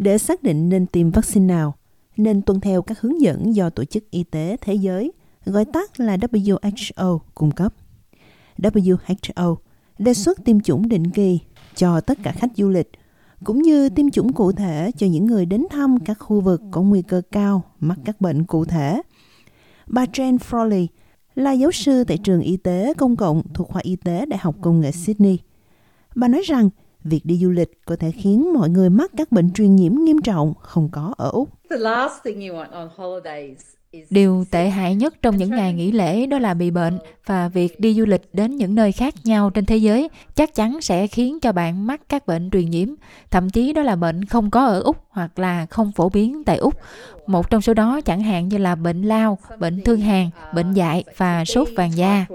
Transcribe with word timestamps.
Để 0.00 0.18
xác 0.18 0.42
định 0.42 0.68
nên 0.68 0.86
tiêm 0.86 1.10
vaccine 1.10 1.46
nào, 1.46 1.74
nên 2.16 2.42
tuân 2.42 2.60
theo 2.60 2.82
các 2.82 3.00
hướng 3.00 3.20
dẫn 3.20 3.54
do 3.54 3.70
Tổ 3.70 3.84
chức 3.84 4.10
Y 4.10 4.24
tế 4.24 4.56
Thế 4.60 4.74
giới, 4.74 5.12
gọi 5.44 5.64
tắt 5.64 6.00
là 6.00 6.16
WHO, 6.16 7.18
cung 7.34 7.50
cấp. 7.50 7.74
WHO 8.58 9.56
đề 9.98 10.14
xuất 10.14 10.44
tiêm 10.44 10.60
chủng 10.60 10.88
định 10.88 11.10
kỳ 11.10 11.38
cho 11.74 12.00
tất 12.00 12.18
cả 12.22 12.32
khách 12.32 12.50
du 12.56 12.68
lịch, 12.68 12.90
cũng 13.44 13.62
như 13.62 13.88
tiêm 13.88 14.10
chủng 14.10 14.32
cụ 14.32 14.52
thể 14.52 14.90
cho 14.96 15.06
những 15.06 15.26
người 15.26 15.46
đến 15.46 15.66
thăm 15.70 15.98
các 16.04 16.18
khu 16.20 16.40
vực 16.40 16.62
có 16.70 16.82
nguy 16.82 17.02
cơ 17.02 17.22
cao 17.32 17.62
mắc 17.80 17.98
các 18.04 18.20
bệnh 18.20 18.44
cụ 18.44 18.64
thể. 18.64 19.02
Bà 19.86 20.04
Jane 20.04 20.38
Frawley 20.38 20.86
là 21.34 21.52
giáo 21.52 21.70
sư 21.70 22.04
tại 22.04 22.18
trường 22.18 22.40
y 22.40 22.56
tế 22.56 22.94
công 22.94 23.16
cộng 23.16 23.42
thuộc 23.54 23.68
khoa 23.68 23.82
y 23.84 23.96
tế 23.96 24.26
Đại 24.26 24.38
học 24.42 24.56
Công 24.60 24.80
nghệ 24.80 24.92
Sydney. 24.92 25.38
Bà 26.14 26.28
nói 26.28 26.42
rằng 26.44 26.70
việc 27.04 27.20
đi 27.24 27.36
du 27.36 27.50
lịch 27.50 27.84
có 27.84 27.96
thể 27.96 28.10
khiến 28.10 28.52
mọi 28.52 28.68
người 28.70 28.90
mắc 28.90 29.10
các 29.16 29.32
bệnh 29.32 29.52
truyền 29.52 29.76
nhiễm 29.76 29.92
nghiêm 29.94 30.22
trọng 30.22 30.54
không 30.60 30.88
có 30.92 31.14
ở 31.16 31.30
Úc. 31.30 31.48
Điều 34.10 34.44
tệ 34.50 34.68
hại 34.68 34.94
nhất 34.94 35.14
trong 35.22 35.36
những 35.36 35.50
ngày 35.50 35.72
nghỉ 35.72 35.92
lễ 35.92 36.26
đó 36.26 36.38
là 36.38 36.54
bị 36.54 36.70
bệnh 36.70 36.98
và 37.26 37.48
việc 37.48 37.80
đi 37.80 37.94
du 37.94 38.04
lịch 38.04 38.22
đến 38.32 38.56
những 38.56 38.74
nơi 38.74 38.92
khác 38.92 39.14
nhau 39.24 39.50
trên 39.50 39.64
thế 39.66 39.76
giới 39.76 40.08
chắc 40.34 40.54
chắn 40.54 40.80
sẽ 40.80 41.06
khiến 41.06 41.40
cho 41.40 41.52
bạn 41.52 41.86
mắc 41.86 42.00
các 42.08 42.26
bệnh 42.26 42.50
truyền 42.50 42.70
nhiễm, 42.70 42.88
thậm 43.30 43.50
chí 43.50 43.72
đó 43.72 43.82
là 43.82 43.96
bệnh 43.96 44.24
không 44.24 44.50
có 44.50 44.66
ở 44.66 44.80
Úc 44.80 44.96
hoặc 45.08 45.38
là 45.38 45.66
không 45.66 45.92
phổ 45.92 46.08
biến 46.08 46.44
tại 46.44 46.56
Úc. 46.56 46.74
Một 47.26 47.50
trong 47.50 47.60
số 47.60 47.74
đó 47.74 48.00
chẳng 48.00 48.22
hạn 48.22 48.48
như 48.48 48.58
là 48.58 48.74
bệnh 48.74 49.02
lao, 49.02 49.38
bệnh 49.58 49.82
thương 49.82 50.00
hàn, 50.00 50.30
bệnh 50.54 50.72
dại 50.72 51.04
và 51.16 51.44
sốt 51.44 51.68
vàng 51.76 51.96
da. 51.96 52.26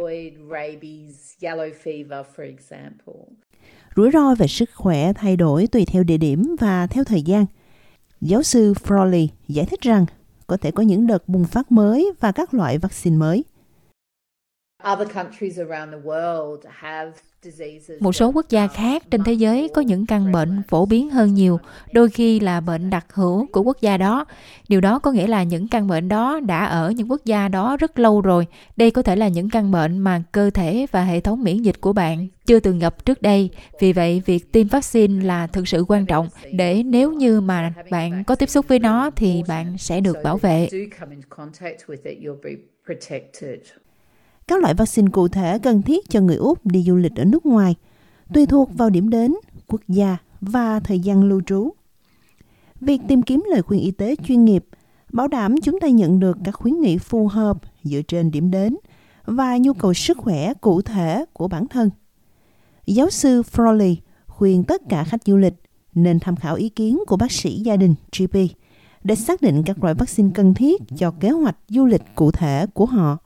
Rủi 3.96 4.12
ro 4.12 4.36
về 4.36 4.48
sức 4.48 4.70
khỏe 4.76 5.14
thay 5.14 5.36
đổi 5.36 5.68
tùy 5.68 5.86
theo 5.86 6.04
địa 6.04 6.18
điểm 6.18 6.56
và 6.60 6.88
theo 6.88 7.04
thời 7.04 7.22
gian. 7.22 7.46
Giáo 8.22 8.44
sư 8.44 8.74
Frawley 8.74 9.28
giải 9.48 9.66
thích 9.66 9.82
rằng 9.82 10.06
có 10.48 10.58
thể 10.58 10.72
có 10.72 10.84
những 10.84 11.08
đợt 11.08 11.28
bùng 11.28 11.46
phát 11.46 11.72
mới 11.72 12.12
và 12.20 12.32
các 12.32 12.54
loại 12.54 12.78
vaccine 12.78 13.18
mới. 13.18 13.44
Một 18.00 18.14
số 18.14 18.32
quốc 18.32 18.46
gia 18.50 18.68
khác 18.68 19.04
trên 19.12 19.24
thế 19.24 19.34
giới 19.34 19.70
có 19.74 19.82
những 19.82 20.06
căn 20.06 20.32
bệnh 20.32 20.62
phổ 20.68 20.86
biến 20.86 21.10
hơn 21.10 21.34
nhiều, 21.34 21.60
đôi 21.94 22.10
khi 22.10 22.40
là 22.40 22.62
bệnh 22.62 22.90
đặc 22.90 23.06
hữu 23.14 23.48
của 23.52 23.62
quốc 23.62 23.78
gia 23.82 23.98
đó. 23.98 24.26
Điều 24.68 24.82
đó 24.82 25.00
có 25.00 25.12
nghĩa 25.12 25.28
là 25.28 25.44
những 25.44 25.68
căn 25.68 25.88
bệnh 25.88 26.10
đó 26.10 26.40
đã 26.40 26.66
ở 26.66 26.92
những 26.92 27.12
quốc 27.12 27.26
gia 27.26 27.48
đó 27.48 27.78
rất 27.78 28.00
lâu 28.00 28.22
rồi. 28.22 28.48
Đây 28.78 28.92
có 28.92 29.02
thể 29.02 29.16
là 29.16 29.28
những 29.28 29.50
căn 29.50 29.72
bệnh 29.72 30.00
mà 30.00 30.24
cơ 30.32 30.50
thể 30.50 30.86
và 30.92 31.04
hệ 31.04 31.20
thống 31.20 31.44
miễn 31.44 31.62
dịch 31.62 31.82
của 31.82 31.94
bạn 31.94 32.28
chưa 32.46 32.60
từng 32.60 32.80
gặp 32.80 33.06
trước 33.06 33.22
đây. 33.22 33.50
Vì 33.80 33.94
vậy, 33.94 34.22
việc 34.26 34.52
tiêm 34.52 34.68
vaccine 34.68 35.26
là 35.26 35.48
thực 35.48 35.68
sự 35.68 35.86
quan 35.88 36.06
trọng 36.06 36.30
để 36.52 36.84
nếu 36.84 37.14
như 37.14 37.42
mà 37.42 37.74
bạn 37.90 38.24
có 38.24 38.36
tiếp 38.36 38.50
xúc 38.50 38.68
với 38.68 38.80
nó 38.80 39.10
thì 39.16 39.44
bạn 39.48 39.78
sẽ 39.78 40.02
được 40.02 40.18
bảo 40.24 40.38
vệ. 40.38 40.70
Các 44.48 44.62
loại 44.62 44.74
vaccine 44.74 45.08
cụ 45.12 45.28
thể 45.28 45.60
cần 45.60 45.82
thiết 45.82 46.10
cho 46.10 46.22
người 46.22 46.36
Úc 46.36 46.66
đi 46.66 46.84
du 46.84 46.96
lịch 46.96 47.16
ở 47.16 47.26
nước 47.26 47.46
ngoài, 47.46 47.76
tùy 48.34 48.46
thuộc 48.46 48.70
vào 48.74 48.90
điểm 48.90 49.10
đến, 49.10 49.36
quốc 49.68 49.82
gia 49.88 50.18
và 50.42 50.80
thời 50.80 51.00
gian 51.00 51.24
lưu 51.24 51.42
trú. 51.46 51.70
Việc 52.82 53.02
tìm 53.08 53.22
kiếm 53.22 53.44
lời 53.50 53.62
khuyên 53.62 53.82
y 53.82 53.92
tế 53.92 54.16
chuyên 54.28 54.46
nghiệp 54.46 54.66
bảo 55.12 55.28
đảm 55.28 55.56
chúng 55.64 55.80
ta 55.80 55.88
nhận 55.88 56.20
được 56.20 56.38
các 56.44 56.52
khuyến 56.52 56.82
nghị 56.82 56.98
phù 56.98 57.28
hợp 57.28 57.58
dựa 57.84 58.02
trên 58.02 58.32
điểm 58.32 58.52
đến 58.52 58.78
và 59.26 59.58
nhu 59.58 59.74
cầu 59.74 59.94
sức 59.94 60.18
khỏe 60.18 60.54
cụ 60.54 60.82
thể 60.82 61.26
của 61.34 61.48
bản 61.48 61.68
thân. 61.68 61.90
Giáo 62.86 63.10
sư 63.10 63.42
Frawley 63.42 63.96
khuyên 64.28 64.64
tất 64.64 64.82
cả 64.90 65.04
khách 65.04 65.24
du 65.26 65.38
lịch 65.38 65.54
nên 65.94 66.20
tham 66.20 66.36
khảo 66.36 66.56
ý 66.56 66.70
kiến 66.70 67.00
của 67.08 67.18
bác 67.18 67.32
sĩ 67.32 67.60
gia 67.60 67.76
đình 67.76 67.96
GP 68.18 68.38
để 69.04 69.16
xác 69.16 69.42
định 69.42 69.64
các 69.66 69.84
loại 69.84 69.94
vaccine 69.94 70.30
cần 70.34 70.54
thiết 70.54 70.82
cho 70.98 71.12
kế 71.12 71.30
hoạch 71.30 71.58
du 71.70 71.86
lịch 71.86 72.02
cụ 72.16 72.32
thể 72.32 72.66
của 72.74 72.86
họ. 72.86 73.18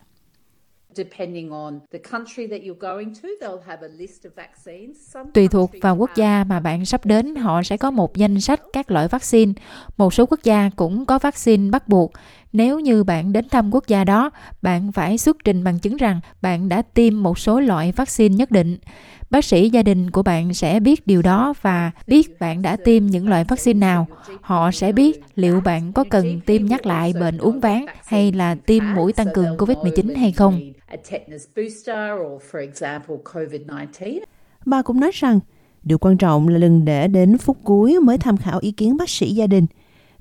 Tùy 5.33 5.47
thuộc 5.47 5.71
vào 5.81 5.95
quốc 5.95 6.09
gia 6.15 6.43
mà 6.43 6.59
bạn 6.59 6.85
sắp 6.85 7.05
đến, 7.05 7.35
họ 7.35 7.63
sẽ 7.63 7.77
có 7.77 7.91
một 7.91 8.17
danh 8.17 8.41
sách 8.41 8.61
các 8.73 8.91
loại 8.91 9.07
vaccine. 9.07 9.53
Một 9.97 10.13
số 10.13 10.25
quốc 10.25 10.39
gia 10.43 10.69
cũng 10.75 11.05
có 11.05 11.19
vaccine 11.19 11.69
bắt 11.69 11.87
buộc. 11.87 12.11
Nếu 12.53 12.79
như 12.79 13.03
bạn 13.03 13.33
đến 13.33 13.49
thăm 13.49 13.73
quốc 13.73 13.87
gia 13.87 14.03
đó, 14.03 14.29
bạn 14.61 14.91
phải 14.91 15.17
xuất 15.17 15.37
trình 15.43 15.63
bằng 15.63 15.79
chứng 15.79 15.97
rằng 15.97 16.19
bạn 16.41 16.69
đã 16.69 16.81
tiêm 16.81 17.23
một 17.23 17.39
số 17.39 17.59
loại 17.59 17.91
vaccine 17.91 18.35
nhất 18.35 18.51
định. 18.51 18.77
Bác 19.29 19.45
sĩ 19.45 19.69
gia 19.69 19.83
đình 19.83 20.11
của 20.11 20.23
bạn 20.23 20.53
sẽ 20.53 20.79
biết 20.79 21.07
điều 21.07 21.21
đó 21.21 21.53
và 21.61 21.91
biết 22.07 22.39
bạn 22.39 22.61
đã 22.61 22.77
tiêm 22.85 23.05
những 23.05 23.29
loại 23.29 23.43
vaccine 23.43 23.79
nào. 23.79 24.07
Họ 24.41 24.71
sẽ 24.71 24.91
biết 24.91 25.21
liệu 25.35 25.61
bạn 25.61 25.93
có 25.93 26.03
cần 26.09 26.41
tiêm 26.45 26.65
nhắc 26.65 26.85
lại 26.85 27.13
bệnh 27.19 27.37
uống 27.37 27.59
ván 27.59 27.85
hay 28.05 28.31
là 28.31 28.55
tiêm 28.55 28.83
mũi 28.95 29.13
tăng 29.13 29.27
cường 29.33 29.57
COVID-19 29.57 30.17
hay 30.17 30.31
không. 30.31 30.61
Bà 34.65 34.81
cũng 34.81 34.99
nói 34.99 35.11
rằng 35.13 35.39
điều 35.83 35.97
quan 35.97 36.17
trọng 36.17 36.47
là 36.47 36.57
đừng 36.57 36.85
để 36.85 37.07
đến 37.07 37.37
phút 37.37 37.57
cuối 37.63 37.99
mới 37.99 38.17
tham 38.17 38.37
khảo 38.37 38.59
ý 38.59 38.71
kiến 38.71 38.97
bác 38.97 39.09
sĩ 39.09 39.35
gia 39.35 39.47
đình 39.47 39.65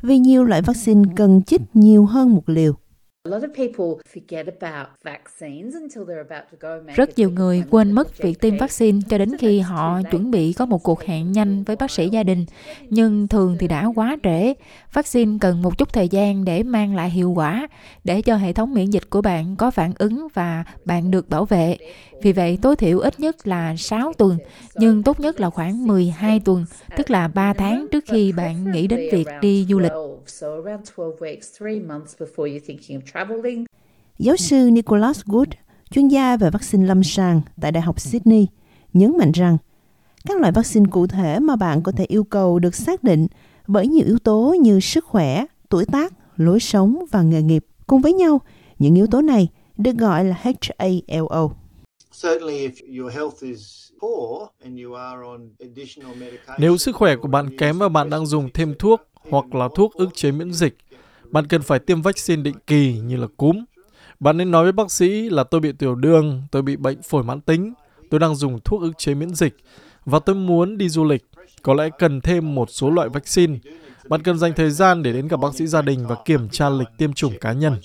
vì 0.02 0.18
nhiều 0.18 0.44
loại 0.44 0.62
vaccine 0.62 1.02
cần 1.16 1.42
chích 1.42 1.60
nhiều 1.74 2.06
hơn 2.06 2.34
một 2.34 2.42
liều. 2.46 2.74
Rất 6.94 7.18
nhiều 7.18 7.30
người 7.30 7.64
quên 7.70 7.92
mất 7.92 8.18
việc 8.18 8.40
tiêm 8.40 8.56
vaccine 8.56 9.00
cho 9.08 9.18
đến 9.18 9.36
khi 9.38 9.60
họ 9.60 10.00
chuẩn 10.10 10.30
bị 10.30 10.52
có 10.52 10.66
một 10.66 10.82
cuộc 10.82 11.02
hẹn 11.02 11.32
nhanh 11.32 11.64
với 11.64 11.76
bác 11.76 11.90
sĩ 11.90 12.08
gia 12.08 12.22
đình. 12.22 12.46
Nhưng 12.90 13.28
thường 13.28 13.56
thì 13.58 13.68
đã 13.68 13.86
quá 13.94 14.16
trễ. 14.22 14.54
Vaccine 14.92 15.38
cần 15.40 15.62
một 15.62 15.78
chút 15.78 15.92
thời 15.92 16.08
gian 16.08 16.44
để 16.44 16.62
mang 16.62 16.94
lại 16.94 17.10
hiệu 17.10 17.30
quả, 17.30 17.68
để 18.04 18.22
cho 18.22 18.36
hệ 18.36 18.52
thống 18.52 18.74
miễn 18.74 18.90
dịch 18.90 19.10
của 19.10 19.22
bạn 19.22 19.56
có 19.56 19.70
phản 19.70 19.92
ứng 19.98 20.28
và 20.34 20.64
bạn 20.84 21.10
được 21.10 21.28
bảo 21.28 21.44
vệ. 21.44 21.76
Vì 22.22 22.32
vậy, 22.32 22.58
tối 22.62 22.76
thiểu 22.76 22.98
ít 22.98 23.20
nhất 23.20 23.46
là 23.46 23.76
6 23.76 24.12
tuần, 24.12 24.38
nhưng 24.74 25.02
tốt 25.02 25.20
nhất 25.20 25.40
là 25.40 25.50
khoảng 25.50 25.86
12 25.86 26.40
tuần, 26.40 26.64
tức 26.96 27.10
là 27.10 27.28
3 27.28 27.52
tháng 27.52 27.86
trước 27.92 28.04
khi 28.08 28.32
bạn 28.32 28.72
nghĩ 28.72 28.86
đến 28.86 29.00
việc 29.12 29.28
đi 29.40 29.66
du 29.68 29.78
lịch. 29.78 29.92
Giáo 34.18 34.36
sư 34.36 34.70
Nicholas 34.72 35.20
Good, 35.24 35.48
chuyên 35.90 36.08
gia 36.08 36.36
về 36.36 36.50
vaccine 36.50 36.86
lâm 36.86 37.04
sàng 37.04 37.40
tại 37.60 37.72
Đại 37.72 37.82
học 37.82 38.00
Sydney, 38.00 38.46
nhấn 38.92 39.16
mạnh 39.18 39.32
rằng 39.32 39.58
các 40.26 40.40
loại 40.40 40.52
vaccine 40.52 40.86
cụ 40.90 41.06
thể 41.06 41.38
mà 41.38 41.56
bạn 41.56 41.82
có 41.82 41.92
thể 41.92 42.04
yêu 42.04 42.24
cầu 42.24 42.58
được 42.58 42.74
xác 42.74 43.04
định 43.04 43.26
bởi 43.66 43.86
nhiều 43.86 44.06
yếu 44.06 44.18
tố 44.18 44.56
như 44.60 44.80
sức 44.80 45.04
khỏe, 45.04 45.44
tuổi 45.68 45.84
tác, 45.84 46.12
lối 46.36 46.60
sống 46.60 47.04
và 47.10 47.22
nghề 47.22 47.42
nghiệp. 47.42 47.64
Cùng 47.86 48.02
với 48.02 48.12
nhau, 48.12 48.40
những 48.78 48.94
yếu 48.94 49.06
tố 49.06 49.20
này 49.20 49.48
được 49.76 49.96
gọi 49.96 50.24
là 50.24 50.36
HALO. 50.40 51.50
Nếu 56.58 56.76
sức 56.76 56.96
khỏe 56.96 57.16
của 57.16 57.28
bạn 57.28 57.56
kém 57.58 57.78
và 57.78 57.88
bạn 57.88 58.10
đang 58.10 58.26
dùng 58.26 58.48
thêm 58.54 58.74
thuốc 58.78 59.00
hoặc 59.30 59.54
là 59.54 59.68
thuốc 59.74 59.94
ức 59.94 60.08
chế 60.14 60.32
miễn 60.32 60.52
dịch, 60.52 60.76
bạn 61.30 61.46
cần 61.46 61.62
phải 61.62 61.78
tiêm 61.78 62.02
vaccine 62.02 62.42
định 62.42 62.56
kỳ 62.66 62.98
như 62.98 63.16
là 63.16 63.26
cúm. 63.36 63.64
Bạn 64.20 64.36
nên 64.36 64.50
nói 64.50 64.62
với 64.62 64.72
bác 64.72 64.92
sĩ 64.92 65.30
là 65.30 65.44
tôi 65.44 65.60
bị 65.60 65.72
tiểu 65.72 65.94
đường, 65.94 66.42
tôi 66.50 66.62
bị 66.62 66.76
bệnh 66.76 67.02
phổi 67.02 67.22
mãn 67.22 67.40
tính, 67.40 67.74
tôi 68.10 68.20
đang 68.20 68.34
dùng 68.34 68.60
thuốc 68.64 68.80
ức 68.80 68.92
chế 68.98 69.14
miễn 69.14 69.34
dịch 69.34 69.56
và 70.04 70.18
tôi 70.18 70.36
muốn 70.36 70.78
đi 70.78 70.88
du 70.88 71.04
lịch. 71.04 71.24
Có 71.62 71.74
lẽ 71.74 71.88
cần 71.98 72.20
thêm 72.20 72.54
một 72.54 72.70
số 72.70 72.90
loại 72.90 73.08
vaccine. 73.08 73.58
Bạn 74.08 74.22
cần 74.22 74.38
dành 74.38 74.52
thời 74.56 74.70
gian 74.70 75.02
để 75.02 75.12
đến 75.12 75.28
gặp 75.28 75.40
bác 75.40 75.54
sĩ 75.54 75.66
gia 75.66 75.82
đình 75.82 76.06
và 76.06 76.16
kiểm 76.24 76.48
tra 76.48 76.68
lịch 76.68 76.88
tiêm 76.98 77.12
chủng 77.12 77.32
cá 77.40 77.52
nhân. 77.52 77.76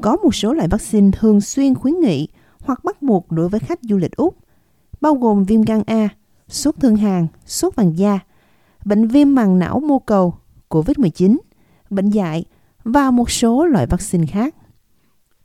Có 0.00 0.16
một 0.16 0.34
số 0.34 0.52
loại 0.52 0.68
vaccine 0.68 1.10
thường 1.12 1.40
xuyên 1.40 1.74
khuyến 1.74 2.00
nghị 2.00 2.28
hoặc 2.60 2.84
bắt 2.84 3.02
buộc 3.02 3.30
đối 3.30 3.48
với 3.48 3.60
khách 3.60 3.78
du 3.82 3.96
lịch 3.96 4.16
Úc, 4.16 4.36
bao 5.00 5.14
gồm 5.14 5.44
viêm 5.44 5.62
gan 5.62 5.82
A, 5.86 6.08
sốt 6.48 6.74
thương 6.80 6.96
hàn, 6.96 7.26
sốt 7.46 7.74
vàng 7.76 7.98
da, 7.98 8.20
bệnh 8.84 9.08
viêm 9.08 9.34
màng 9.34 9.58
não 9.58 9.80
mô 9.80 9.98
cầu, 9.98 10.34
COVID-19, 10.68 11.36
bệnh 11.90 12.10
dại 12.10 12.44
và 12.84 13.10
một 13.10 13.30
số 13.30 13.66
loại 13.66 13.86
vaccine 13.86 14.26
khác. 14.26 14.54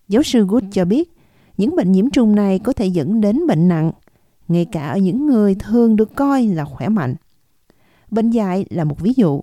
Giáo 0.07 0.23
sư 0.23 0.45
Good 0.49 0.63
cho 0.71 0.85
biết, 0.85 1.17
những 1.57 1.75
bệnh 1.75 1.91
nhiễm 1.91 2.09
trùng 2.09 2.35
này 2.35 2.59
có 2.59 2.73
thể 2.73 2.85
dẫn 2.85 3.21
đến 3.21 3.47
bệnh 3.47 3.67
nặng, 3.67 3.91
ngay 4.47 4.65
cả 4.71 4.87
ở 4.87 4.97
những 4.97 5.25
người 5.25 5.55
thường 5.55 5.95
được 5.95 6.15
coi 6.15 6.47
là 6.47 6.65
khỏe 6.65 6.89
mạnh. 6.89 7.15
Bệnh 8.11 8.29
dại 8.29 8.65
là 8.69 8.83
một 8.83 8.99
ví 8.99 9.13
dụ. 9.15 9.41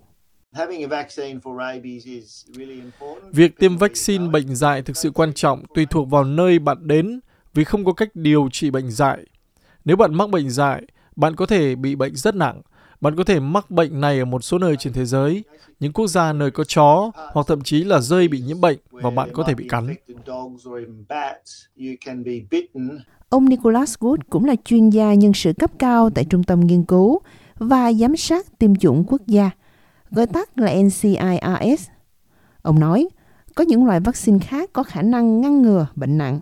Việc 3.32 3.58
tiêm 3.58 3.76
vaccine 3.76 4.28
bệnh 4.28 4.54
dại 4.54 4.82
thực 4.82 4.96
sự 4.96 5.10
quan 5.10 5.32
trọng 5.34 5.62
tùy 5.74 5.86
thuộc 5.90 6.10
vào 6.10 6.24
nơi 6.24 6.58
bạn 6.58 6.86
đến 6.86 7.20
vì 7.54 7.64
không 7.64 7.84
có 7.84 7.92
cách 7.92 8.08
điều 8.14 8.48
trị 8.52 8.70
bệnh 8.70 8.90
dại. 8.90 9.18
Nếu 9.84 9.96
bạn 9.96 10.14
mắc 10.14 10.30
bệnh 10.30 10.50
dại, 10.50 10.82
bạn 11.16 11.36
có 11.36 11.46
thể 11.46 11.74
bị 11.74 11.94
bệnh 11.94 12.16
rất 12.16 12.34
nặng. 12.34 12.62
Bạn 13.04 13.16
có 13.16 13.24
thể 13.24 13.40
mắc 13.40 13.70
bệnh 13.70 14.00
này 14.00 14.18
ở 14.18 14.24
một 14.24 14.44
số 14.44 14.58
nơi 14.58 14.76
trên 14.76 14.92
thế 14.92 15.04
giới, 15.04 15.44
những 15.80 15.92
quốc 15.92 16.06
gia 16.06 16.32
nơi 16.32 16.50
có 16.50 16.64
chó 16.64 17.10
hoặc 17.32 17.46
thậm 17.46 17.60
chí 17.60 17.84
là 17.84 18.00
rơi 18.00 18.28
bị 18.28 18.40
nhiễm 18.40 18.60
bệnh 18.60 18.78
và 18.90 19.10
bạn 19.10 19.28
có 19.32 19.42
thể 19.42 19.54
bị 19.54 19.68
cắn. 19.68 19.94
Ông 23.28 23.48
Nicholas 23.48 23.94
Wood 24.00 24.16
cũng 24.30 24.44
là 24.44 24.54
chuyên 24.64 24.90
gia 24.90 25.14
nhân 25.14 25.32
sự 25.34 25.52
cấp 25.52 25.70
cao 25.78 26.10
tại 26.10 26.24
Trung 26.24 26.44
tâm 26.44 26.60
Nghiên 26.60 26.84
cứu 26.84 27.20
và 27.58 27.92
Giám 27.92 28.16
sát 28.16 28.58
tiêm 28.58 28.76
chủng 28.76 29.04
quốc 29.08 29.26
gia, 29.26 29.50
gọi 30.10 30.26
tắt 30.26 30.58
là 30.58 30.74
NCIRS. 30.82 31.88
Ông 32.62 32.80
nói, 32.80 33.08
có 33.54 33.64
những 33.64 33.86
loại 33.86 34.00
vaccine 34.00 34.38
khác 34.38 34.70
có 34.72 34.82
khả 34.82 35.02
năng 35.02 35.40
ngăn 35.40 35.62
ngừa 35.62 35.86
bệnh 35.94 36.18
nặng. 36.18 36.40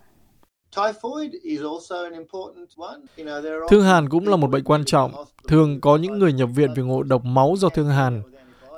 Thương 3.71 3.85
hàn 3.85 4.09
cũng 4.09 4.29
là 4.29 4.37
một 4.37 4.51
bệnh 4.51 4.65
quan 4.65 4.85
trọng. 4.85 5.13
Thường 5.49 5.81
có 5.81 5.97
những 5.97 6.19
người 6.19 6.33
nhập 6.33 6.49
viện 6.55 6.71
vì 6.77 6.83
ngộ 6.83 7.03
độc 7.03 7.25
máu 7.25 7.55
do 7.59 7.69
thương 7.69 7.89
hàn. 7.89 8.23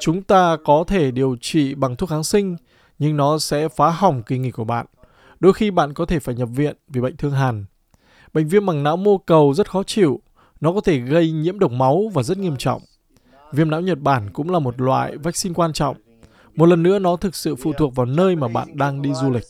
Chúng 0.00 0.23
ta 0.23 0.56
có 0.64 0.85
thể 0.87 1.11
điều 1.11 1.37
trị 1.41 1.75
bằng 1.75 1.96
thuốc 1.96 2.11
kháng 2.11 2.25
sinh, 2.25 2.56
nhưng 2.99 3.17
nó 3.17 3.38
sẽ 3.38 3.69
phá 3.69 3.91
hỏng 3.91 4.23
kỳ 4.23 4.38
nghỉ 4.38 4.50
của 4.50 4.64
bạn. 4.64 4.87
Đôi 5.41 5.52
khi 5.52 5.70
bạn 5.70 5.94
có 5.94 6.06
thể 6.06 6.19
phải 6.19 6.35
nhập 6.35 6.49
viện 6.52 6.76
vì 6.88 7.00
bệnh 7.00 7.17
thương 7.17 7.32
hàn. 7.32 7.64
Bệnh 8.35 8.49
viêm 8.49 8.67
màng 8.67 8.82
não 8.82 8.96
mô 8.96 9.19
cầu 9.19 9.55
rất 9.55 9.70
khó 9.70 9.82
chịu. 9.82 10.20
Nó 10.61 10.73
có 10.73 10.81
thể 10.81 10.99
gây 10.99 11.31
nhiễm 11.31 11.58
độc 11.58 11.73
máu 11.73 12.11
và 12.14 12.23
rất 12.23 12.38
nghiêm 12.38 12.56
trọng. 12.56 12.82
Viêm 13.52 13.70
não 13.70 13.81
Nhật 13.81 13.99
Bản 14.00 14.31
cũng 14.32 14.50
là 14.50 14.58
một 14.58 14.81
loại 14.81 15.17
vaccine 15.17 15.55
quan 15.55 15.73
trọng. 15.73 15.96
Một 16.56 16.66
lần 16.66 16.82
nữa, 16.82 16.98
nó 16.98 17.16
thực 17.16 17.34
sự 17.34 17.56
phụ 17.56 17.72
thuộc 17.72 17.94
vào 17.94 18.06
nơi 18.06 18.36
mà 18.36 18.48
bạn 18.48 18.76
đang 18.76 19.02
đi 19.02 19.10
du 19.14 19.30
lịch. 19.30 19.44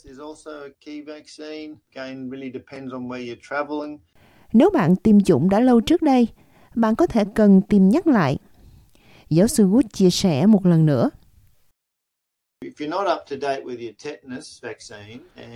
Nếu 4.52 4.70
bạn 4.70 4.96
tiêm 4.96 5.20
chủng 5.20 5.48
đã 5.48 5.60
lâu 5.60 5.80
trước 5.80 6.02
đây, 6.02 6.28
bạn 6.74 6.94
có 6.94 7.06
thể 7.06 7.24
cần 7.34 7.62
tiêm 7.62 7.88
nhắc 7.88 8.06
lại. 8.06 8.38
Giáo 9.28 9.46
sư 9.46 9.66
Wood 9.66 9.82
chia 9.92 10.10
sẻ 10.10 10.46
một 10.46 10.66
lần 10.66 10.86
nữa. 10.86 11.10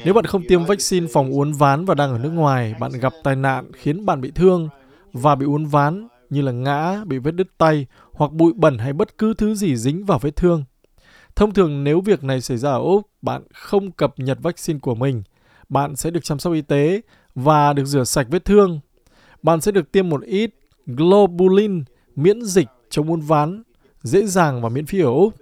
Nếu 0.04 0.14
bạn 0.14 0.24
không 0.24 0.42
tiêm 0.48 0.64
vaccine 0.64 1.06
phòng 1.12 1.30
uốn 1.30 1.52
ván 1.52 1.84
và 1.84 1.94
đang 1.94 2.10
ở 2.10 2.18
nước 2.18 2.30
ngoài, 2.30 2.74
bạn 2.80 2.92
gặp 3.00 3.12
tai 3.24 3.36
nạn 3.36 3.72
khiến 3.72 4.06
bạn 4.06 4.20
bị 4.20 4.30
thương 4.34 4.68
và 5.12 5.34
bị 5.34 5.46
uốn 5.46 5.64
ván 5.66 6.08
như 6.30 6.42
là 6.42 6.52
ngã, 6.52 7.04
bị 7.06 7.18
vết 7.18 7.30
đứt 7.30 7.48
tay 7.58 7.86
hoặc 8.12 8.32
bụi 8.32 8.52
bẩn 8.56 8.78
hay 8.78 8.92
bất 8.92 9.18
cứ 9.18 9.34
thứ 9.34 9.54
gì 9.54 9.76
dính 9.76 10.04
vào 10.04 10.18
vết 10.18 10.36
thương. 10.36 10.64
Thông 11.38 11.54
thường 11.54 11.84
nếu 11.84 12.00
việc 12.00 12.24
này 12.24 12.40
xảy 12.40 12.56
ra 12.56 12.70
ở 12.70 12.78
Úc, 12.78 13.06
bạn 13.22 13.42
không 13.54 13.92
cập 13.92 14.14
nhật 14.16 14.38
vaccine 14.42 14.78
của 14.78 14.94
mình, 14.94 15.22
bạn 15.68 15.96
sẽ 15.96 16.10
được 16.10 16.24
chăm 16.24 16.38
sóc 16.38 16.52
y 16.52 16.62
tế 16.62 17.00
và 17.34 17.72
được 17.72 17.84
rửa 17.84 18.04
sạch 18.04 18.26
vết 18.30 18.44
thương. 18.44 18.80
Bạn 19.42 19.60
sẽ 19.60 19.72
được 19.72 19.92
tiêm 19.92 20.08
một 20.08 20.22
ít 20.22 20.50
globulin 20.86 21.84
miễn 22.16 22.42
dịch 22.42 22.66
chống 22.90 23.10
uốn 23.10 23.20
ván, 23.20 23.62
dễ 24.02 24.26
dàng 24.26 24.62
và 24.62 24.68
miễn 24.68 24.86
phí 24.86 25.00
ở 25.00 25.10
Úc. 25.10 25.34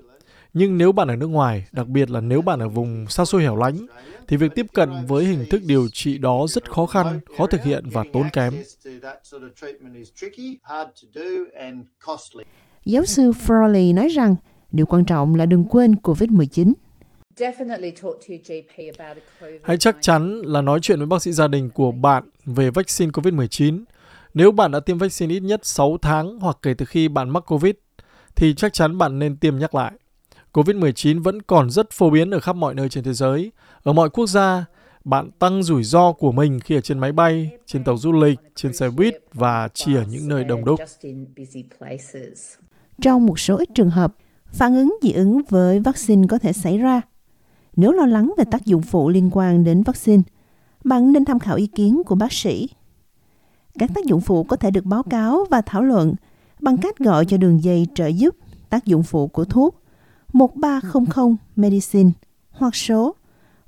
Nhưng 0.53 0.79
nếu 0.79 0.93
bạn 0.93 1.09
ở 1.09 1.17
nước 1.17 1.27
ngoài, 1.27 1.67
đặc 1.73 1.87
biệt 1.87 2.11
là 2.11 2.21
nếu 2.21 2.43
bạn 2.43 2.61
ở 2.61 2.69
vùng 2.69 3.07
xa 3.09 3.25
xôi 3.25 3.43
hẻo 3.43 3.57
lánh, 3.57 3.87
thì 4.29 4.37
việc 4.37 4.53
tiếp 4.55 4.67
cận 4.75 4.91
với 5.07 5.25
hình 5.25 5.45
thức 5.51 5.63
điều 5.67 5.89
trị 5.93 6.19
đó 6.19 6.47
rất 6.49 6.71
khó 6.71 6.87
khăn, 6.87 7.21
khó 7.39 7.47
thực 7.47 7.63
hiện 7.65 7.85
và 7.93 8.05
tốn 8.13 8.27
kém. 8.33 8.55
Giáo 12.85 13.05
sư 13.05 13.33
Frawley 13.47 13.95
nói 13.95 14.09
rằng 14.09 14.37
điều 14.77 14.87
quan 14.87 15.05
trọng 15.05 15.35
là 15.35 15.47
đừng 15.47 15.65
quên 15.65 15.95
COVID-19. 16.03 16.73
Hãy 19.63 19.77
chắc 19.77 19.97
chắn 20.01 20.41
là 20.45 20.63
nói 20.63 20.79
chuyện 20.83 20.99
với 20.99 21.07
bác 21.07 21.23
sĩ 21.23 21.33
gia 21.33 21.49
đình 21.49 21.71
của 21.71 21.93
bạn 21.93 22.25
về 22.45 22.71
vaccine 22.71 23.11
COVID-19. 23.11 23.85
Nếu 24.35 24.53
bạn 24.53 24.71
đã 24.71 24.81
tiêm 24.81 24.99
vaccine 24.99 25.35
ít 25.35 25.41
nhất 25.41 25.61
6 25.67 25.99
tháng 26.03 26.39
hoặc 26.39 26.59
kể 26.63 26.75
từ 26.75 26.87
khi 26.87 27.09
bạn 27.09 27.31
mắc 27.31 27.41
COVID, 27.41 27.75
thì 28.37 28.55
chắc 28.55 28.73
chắn 28.73 28.99
bạn 28.99 29.19
nên 29.19 29.37
tiêm 29.37 29.59
nhắc 29.59 29.75
lại. 29.75 29.93
COVID-19 30.53 31.23
vẫn 31.23 31.43
còn 31.43 31.71
rất 31.71 31.91
phổ 31.91 32.11
biến 32.11 32.31
ở 32.31 32.41
khắp 32.41 32.57
mọi 32.57 32.75
nơi 32.75 32.89
trên 32.89 33.05
thế 33.05 33.13
giới. 33.13 33.53
Ở 33.83 33.93
mọi 33.93 34.11
quốc 34.11 34.27
gia, 34.27 34.65
bạn 35.05 35.31
tăng 35.39 35.63
rủi 35.63 35.85
ro 35.85 36.13
của 36.13 36.33
mình 36.33 36.61
khi 36.61 36.75
ở 36.75 36.81
trên 36.81 36.99
máy 36.99 37.13
bay, 37.13 37.51
trên 37.67 37.85
tàu 37.85 37.97
du 37.97 38.13
lịch, 38.13 38.39
trên 38.55 38.73
xe 38.73 38.91
buýt 38.91 39.15
và 39.33 39.69
chỉ 39.75 39.95
ở 39.95 40.05
những 40.11 40.29
nơi 40.29 40.45
đông 40.45 40.65
đúc. 40.65 40.81
Trong 43.03 43.27
một 43.27 43.41
số 43.41 43.57
ít 43.57 43.69
trường 43.75 43.91
hợp, 43.91 44.15
phản 44.57 44.75
ứng 44.75 44.97
dị 45.03 45.13
ứng 45.13 45.43
với 45.49 45.81
vaccine 45.81 46.27
có 46.27 46.39
thể 46.39 46.53
xảy 46.53 46.79
ra. 46.79 47.01
Nếu 47.77 47.93
lo 47.93 48.07
lắng 48.07 48.35
về 48.39 48.45
tác 48.45 48.65
dụng 48.65 48.83
phụ 48.83 49.09
liên 49.09 49.31
quan 49.33 49.65
đến 49.65 49.83
vaccine, 49.83 50.23
bạn 50.85 51.13
nên 51.13 51.25
tham 51.25 51.39
khảo 51.39 51.57
ý 51.57 51.67
kiến 51.67 52.03
của 52.07 52.15
bác 52.15 52.33
sĩ. 52.33 52.69
Các 53.79 53.91
tác 53.95 54.05
dụng 54.05 54.21
phụ 54.21 54.45
có 54.45 54.57
thể 54.57 54.71
được 54.71 54.85
báo 54.85 55.03
cáo 55.03 55.45
và 55.51 55.61
thảo 55.61 55.83
luận 55.83 56.15
bằng 56.61 56.77
cách 56.77 56.99
gọi 56.99 57.27
cho 57.27 57.37
đường 57.37 57.65
dây 57.65 57.87
trợ 57.95 58.07
giúp 58.07 58.37
tác 58.71 58.85
dụng 58.85 59.03
phụ 59.03 59.27
của 59.27 59.45
thuốc 59.45 59.83
1300 60.33 61.37
Medicine 61.57 62.11
hoặc 62.51 62.75
số 62.75 63.15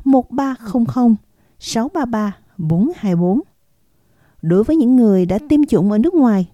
1300 0.05 1.17
633 1.59 2.37
424. 2.59 3.41
Đối 4.43 4.65
với 4.65 4.77
những 4.77 4.97
người 4.97 5.27
đã 5.27 5.39
tiêm 5.49 5.65
chủng 5.65 5.93
ở 5.93 5.99
nước 5.99 6.15
ngoài, 6.15 6.49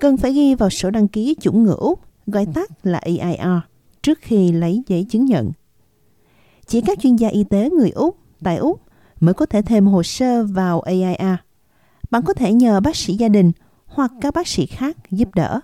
cần 0.00 0.16
phải 0.16 0.32
ghi 0.32 0.54
vào 0.54 0.70
sổ 0.70 0.90
đăng 0.90 1.08
ký 1.08 1.36
chủng 1.40 1.62
ngừa 1.62 1.76
Úc, 1.78 2.00
gọi 2.32 2.46
tắt 2.54 2.70
là 2.82 2.98
EIR 2.98 3.58
trước 4.02 4.18
khi 4.20 4.52
lấy 4.52 4.82
giấy 4.86 5.06
chứng 5.10 5.24
nhận. 5.24 5.52
Chỉ 6.66 6.80
các 6.80 6.98
chuyên 7.00 7.16
gia 7.16 7.28
y 7.28 7.44
tế 7.44 7.70
người 7.70 7.90
Úc, 7.90 8.18
tại 8.42 8.56
Úc 8.56 8.80
mới 9.20 9.34
có 9.34 9.46
thể 9.46 9.62
thêm 9.62 9.86
hồ 9.86 10.02
sơ 10.02 10.44
vào 10.44 10.80
EIR. 10.80 11.38
Bạn 12.10 12.22
có 12.22 12.34
thể 12.34 12.52
nhờ 12.52 12.80
bác 12.80 12.96
sĩ 12.96 13.14
gia 13.14 13.28
đình 13.28 13.52
hoặc 13.86 14.12
các 14.20 14.34
bác 14.34 14.48
sĩ 14.48 14.66
khác 14.66 14.96
giúp 15.10 15.34
đỡ. 15.34 15.60